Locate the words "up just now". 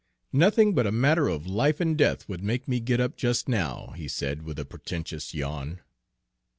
2.99-3.93